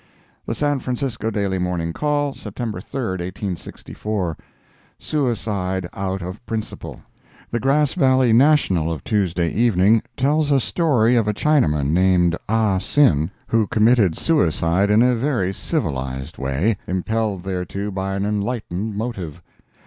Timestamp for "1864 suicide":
3.23-5.87